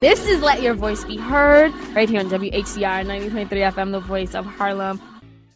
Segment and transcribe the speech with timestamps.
[0.00, 4.36] This is Let Your Voice Be Heard right here on WHCR 90.3 FM, the voice
[4.36, 5.00] of Harlem.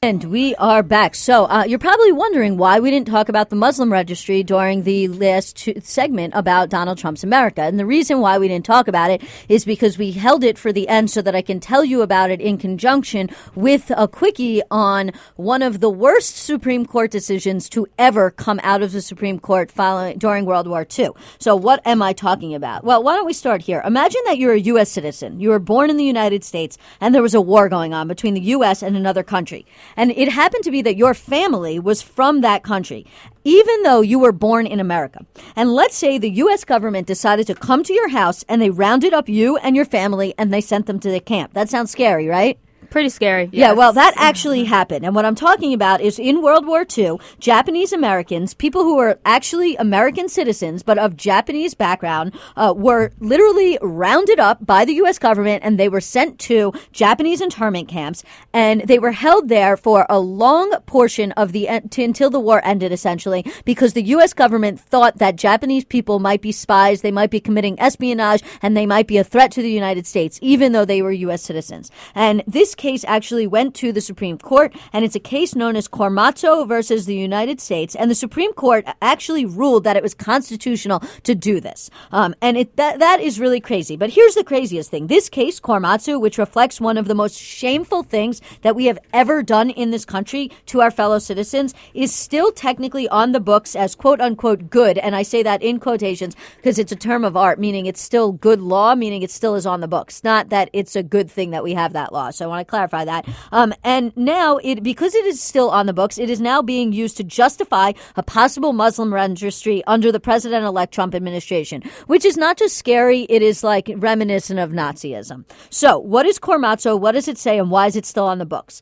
[0.05, 1.15] And we are back.
[1.15, 5.07] So uh, you're probably wondering why we didn't talk about the Muslim registry during the
[5.07, 7.63] last segment about Donald Trump's America.
[7.63, 10.73] And the reason why we didn't talk about it is because we held it for
[10.73, 14.61] the end so that I can tell you about it in conjunction with a quickie
[14.73, 19.39] on one of the worst Supreme Court decisions to ever come out of the Supreme
[19.39, 21.11] Court following during World War II.
[21.39, 22.83] So what am I talking about?
[22.83, 23.81] Well, why don't we start here?
[23.87, 24.91] Imagine that you're a U.S.
[24.91, 25.39] citizen.
[25.39, 28.35] You were born in the United States, and there was a war going on between
[28.35, 28.83] the U.S.
[28.83, 29.65] and another country.
[29.97, 33.07] And it happened to be that your family was from that country,
[33.45, 35.25] even though you were born in America.
[35.57, 36.65] And let's say the U.S.
[36.65, 40.35] government decided to come to your house and they rounded up you and your family
[40.39, 41.55] and they sent them to the camp.
[41.55, 42.59] That sounds scary, right?
[42.93, 43.49] Pretty scary.
[43.53, 45.07] Yeah, well, that actually happened.
[45.07, 49.19] And what I'm talking about is in World War II, Japanese Americans, people who were
[49.25, 55.19] actually American citizens but of Japanese background, uh, were literally rounded up by the U.S.
[55.19, 58.25] government and they were sent to Japanese internment camps.
[58.53, 62.61] And they were held there for a long portion of the to, until the war
[62.63, 64.35] ended, essentially, because the U.S.
[64.35, 68.85] government thought that Japanese people might be spies, they might be committing espionage, and they
[68.85, 71.41] might be a threat to the United States, even though they were U.S.
[71.41, 71.91] citizens.
[72.15, 75.87] And this case actually went to the Supreme Court, and it's a case known as
[75.87, 77.95] Korematsu versus the United States.
[77.95, 81.91] And the Supreme Court actually ruled that it was constitutional to do this.
[82.11, 83.97] Um, and it, that, that is really crazy.
[83.97, 85.07] But here's the craziest thing.
[85.07, 89.43] This case, Korematsu, which reflects one of the most shameful things that we have ever
[89.43, 93.95] done in this country to our fellow citizens, is still technically on the books as
[93.95, 94.99] quote unquote good.
[94.99, 98.33] And I say that in quotations because it's a term of art, meaning it's still
[98.33, 101.51] good law, meaning it still is on the books, not that it's a good thing
[101.51, 102.31] that we have that law.
[102.31, 103.29] So I want to clarify that.
[103.53, 106.95] Um, and now, it because it is still on the books, it is now being
[106.95, 112.57] used to justify a possible Muslim registry under the president-elect Trump administration, which is not
[112.57, 115.45] just scary; it is like reminiscent of Nazism.
[115.69, 116.99] So, what is Korematsu?
[116.99, 118.81] What does it say, and why is it still on the books?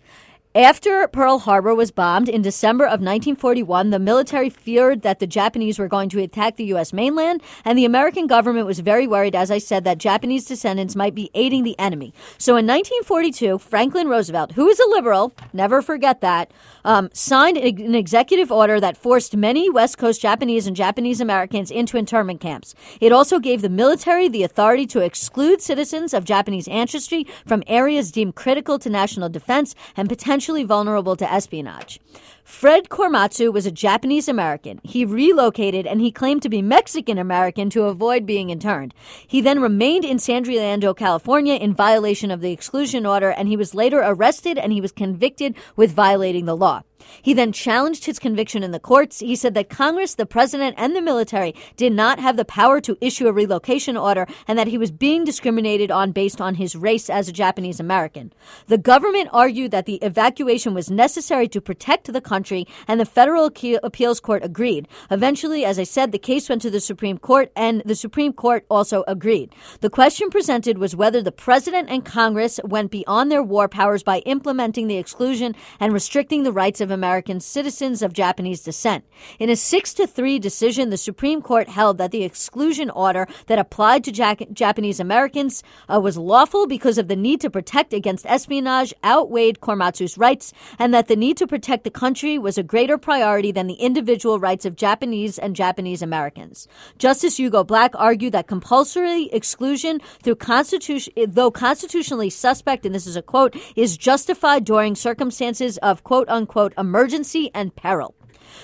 [0.52, 5.78] After Pearl Harbor was bombed in December of 1941, the military feared that the Japanese
[5.78, 6.92] were going to attack the U.S.
[6.92, 11.14] mainland, and the American government was very worried, as I said, that Japanese descendants might
[11.14, 12.12] be aiding the enemy.
[12.36, 16.50] So in 1942, Franklin Roosevelt, who is a liberal, never forget that,
[16.84, 21.96] um, signed an executive order that forced many West Coast Japanese and Japanese Americans into
[21.96, 22.74] internment camps.
[23.00, 28.10] It also gave the military the authority to exclude citizens of Japanese ancestry from areas
[28.10, 32.00] deemed critical to national defense and potentially potentially vulnerable to espionage.
[32.44, 34.80] Fred Korematsu was a Japanese American.
[34.82, 38.94] He relocated and he claimed to be Mexican American to avoid being interned.
[39.26, 43.56] He then remained in San Diego, California in violation of the exclusion order and he
[43.58, 46.84] was later arrested and he was convicted with violating the law.
[47.22, 49.20] He then challenged his conviction in the courts.
[49.20, 52.96] He said that Congress, the president, and the military did not have the power to
[53.00, 57.10] issue a relocation order and that he was being discriminated on based on his race
[57.10, 58.32] as a Japanese American.
[58.66, 63.50] The government argued that the evacuation was necessary to protect the country, and the federal
[63.82, 64.88] appeals court agreed.
[65.10, 68.64] Eventually, as I said, the case went to the Supreme Court, and the Supreme Court
[68.70, 69.54] also agreed.
[69.80, 74.18] The question presented was whether the president and Congress went beyond their war powers by
[74.20, 79.06] implementing the exclusion and restricting the rights of American citizens of Japanese descent.
[79.38, 83.58] In a 6 to 3 decision, the Supreme Court held that the exclusion order that
[83.58, 84.12] applied to
[84.52, 90.18] Japanese Americans uh, was lawful because of the need to protect against espionage outweighed Korematsu's
[90.18, 93.80] rights and that the need to protect the country was a greater priority than the
[93.88, 96.68] individual rights of Japanese and Japanese Americans.
[96.98, 103.16] Justice Hugo Black argued that compulsory exclusion through constitution though constitutionally suspect and this is
[103.16, 108.14] a quote is justified during circumstances of quote unquote emergency and peril.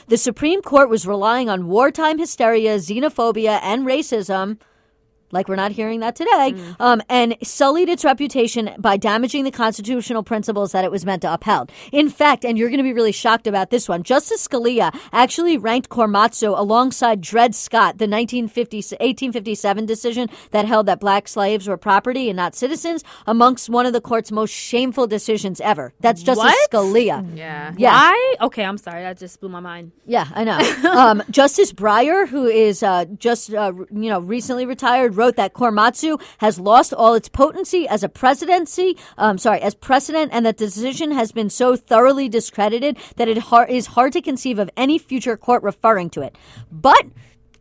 [0.08, 4.58] The Supreme Court was relying on wartime hysteria, xenophobia, and racism
[5.32, 6.76] like we're not hearing that today, mm.
[6.80, 11.32] um, and sullied its reputation by damaging the constitutional principles that it was meant to
[11.32, 11.70] uphold.
[11.92, 15.58] In fact, and you're going to be really shocked about this one, Justice Scalia actually
[15.58, 21.76] ranked Korematsu alongside Dred Scott, the 1950, 1857 decision that held that black slaves were
[21.76, 25.92] property and not citizens, amongst one of the court's most shameful decisions ever.
[26.00, 26.70] That's Justice what?
[26.70, 27.36] Scalia.
[27.36, 27.74] Yeah.
[27.76, 27.92] Yeah.
[27.92, 28.34] Why?
[28.42, 29.02] Okay, I'm sorry.
[29.02, 29.92] That just blew my mind.
[30.04, 30.58] Yeah, I know.
[30.90, 36.20] um, Justice Breyer, who is uh, just, uh, you know, recently retired, wrote that Korematsu
[36.38, 41.12] has lost all its potency as a presidency, um, sorry, as precedent, and that decision
[41.12, 45.36] has been so thoroughly discredited that it har- is hard to conceive of any future
[45.36, 46.36] court referring to it.
[46.70, 47.06] But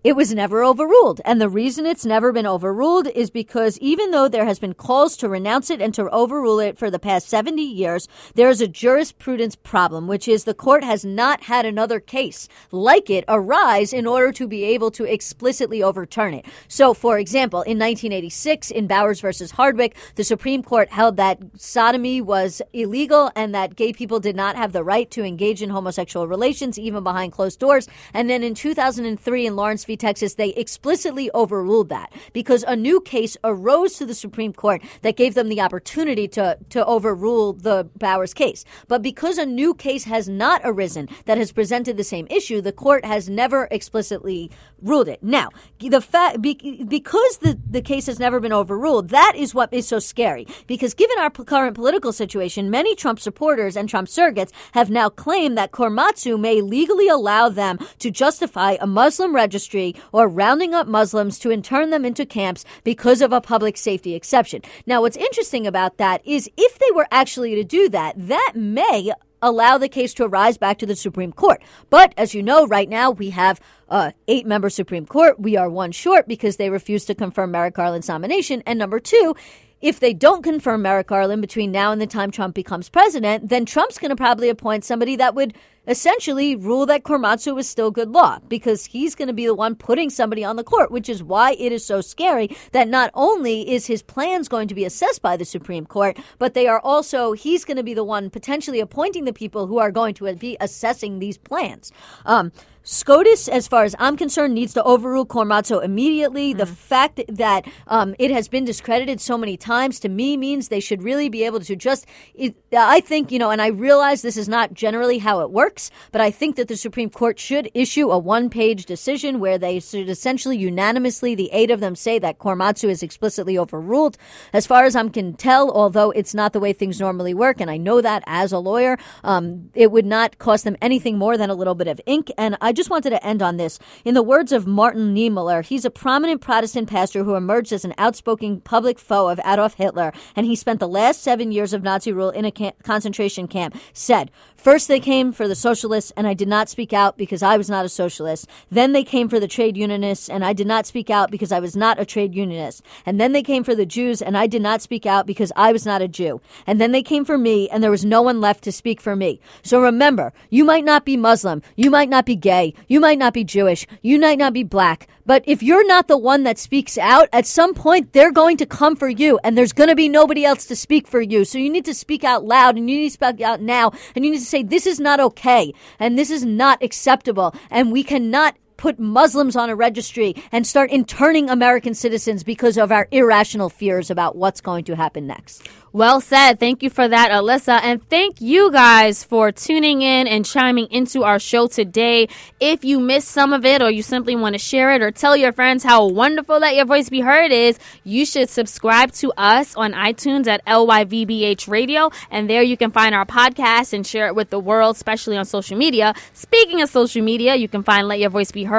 [0.06, 1.20] it was never overruled.
[1.26, 5.18] And the reason it's never been overruled is because even though there has been calls
[5.18, 8.68] to renounce it and to overrule it for the past 70 years, there is a
[8.68, 14.06] jurisprudence problem, which is the court has not had another case like it arise in
[14.06, 16.46] order to be able to explicitly overturn it.
[16.68, 22.22] So, for example, in 1986, in Bowers versus Hardwick, the Supreme Court held that sodomy
[22.22, 26.28] was illegal and that gay people did not have the right to engage in homosexual
[26.28, 27.88] relations, even behind closed doors.
[28.14, 29.95] And then in 2003 in Lawrence v.
[29.96, 35.18] Texas, they explicitly overruled that because a new case arose to the Supreme Court that
[35.18, 38.66] gave them the opportunity to, to overrule the Bowers case.
[38.88, 42.72] But because a new case has not arisen that has presented the same issue, the
[42.72, 44.52] court has never explicitly
[44.82, 45.22] ruled it.
[45.24, 45.50] Now,
[45.80, 50.00] the fact because the, the case has never been overruled, that is what is so
[50.00, 50.48] scary.
[50.68, 55.58] Because given our current political situation, many Trump supporters and Trump surrogates have now claimed
[55.58, 61.38] that Korematsu may legally allow them to justify a Muslim registry or rounding up Muslims
[61.40, 64.62] to intern them into camps because of a public safety exception.
[64.86, 69.12] Now, what's interesting about that is if they were actually to do that, that may
[69.42, 71.62] allow the case to arise back to the Supreme Court.
[71.90, 73.60] But as you know, right now we have
[73.90, 75.40] uh, eight member Supreme Court.
[75.40, 78.64] We are one short because they refused to confirm Merrick Garland's nomination.
[78.66, 79.36] And number two,
[79.82, 83.66] if they don't confirm Merrick Garland between now and the time Trump becomes president, then
[83.66, 85.54] Trump's going to probably appoint somebody that would
[85.88, 89.76] essentially rule that Korematsu is still good law because he's going to be the one
[89.76, 93.70] putting somebody on the court, which is why it is so scary that not only
[93.70, 97.34] is his plans going to be assessed by the Supreme Court, but they are also,
[97.34, 100.58] he's going to be the one potentially appointing the people who are going to be
[100.60, 101.92] assessing these plans.
[102.26, 102.52] Um,
[102.88, 106.54] SCOTUS, as far as I'm concerned, needs to overrule Korematsu immediately.
[106.54, 106.60] Mm.
[106.60, 110.80] The fact that um, it has been discredited so many times to me means they
[110.80, 112.06] should really be able to just.
[112.36, 115.75] It, I think, you know, and I realize this is not generally how it works,
[116.12, 119.80] but I think that the Supreme Court should issue a one page decision where they
[119.80, 124.18] should essentially unanimously, the eight of them say that Korematsu is explicitly overruled.
[124.54, 127.70] As far as I can tell, although it's not the way things normally work, and
[127.70, 131.50] I know that as a lawyer, um, it would not cost them anything more than
[131.50, 132.32] a little bit of ink.
[132.38, 133.80] And I just wanted to end on this.
[134.04, 137.94] In the words of Martin Niemöller, he's a prominent Protestant pastor who emerged as an
[137.98, 142.12] outspoken public foe of Adolf Hitler, and he spent the last seven years of Nazi
[142.12, 146.36] rule in a camp, concentration camp, said, First they came for the socialists, and I
[146.36, 148.48] did not speak out because I was not a socialist.
[148.70, 151.60] Then they came for the trade unionists, and I did not speak out because I
[151.60, 152.84] was not a trade unionist.
[153.04, 155.72] And then they came for the Jews, and I did not speak out because I
[155.72, 156.40] was not a Jew.
[156.68, 159.16] And then they came for me, and there was no one left to speak for
[159.16, 159.40] me.
[159.64, 163.34] So remember, you might not be Muslim, you might not be gay, you might not
[163.34, 163.88] be Jewish.
[164.02, 165.08] You might not be black.
[165.26, 168.66] But if you're not the one that speaks out, at some point they're going to
[168.80, 171.46] come for you and there's going to be nobody else to speak for you.
[171.46, 174.24] So you need to speak out loud and you need to speak out now and
[174.24, 175.55] you need to say, this is not okay
[176.00, 177.54] and this is not acceptable.
[177.70, 178.56] And we cannot
[178.86, 184.12] put Muslims on a registry and start interning American citizens because of our irrational fears
[184.12, 185.68] about what's going to happen next.
[185.92, 186.60] Well said.
[186.60, 187.80] Thank you for that, Alyssa.
[187.82, 192.28] And thank you guys for tuning in and chiming into our show today.
[192.60, 195.38] If you missed some of it or you simply want to share it or tell
[195.38, 199.74] your friends how wonderful that Your Voice Be Heard is, you should subscribe to us
[199.78, 202.12] on iTunes at LYVBH Radio.
[202.30, 205.46] And there you can find our podcast and share it with the world, especially on
[205.46, 206.14] social media.
[206.34, 208.75] Speaking of social media, you can find Let Your Voice Be Heard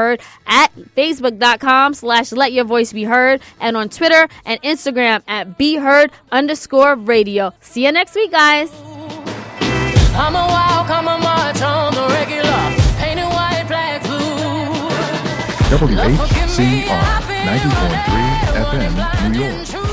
[0.46, 5.76] at Facebook.com slash Let Your Voice Be Heard and on Twitter and Instagram at Be
[5.76, 7.52] Heard underscore Radio.
[7.60, 8.70] See you next week, guys.
[10.19, 14.16] I'm a wild, come a march on the regular, painted white flags blue.
[15.69, 19.86] WHCR 90.3 FM, New York.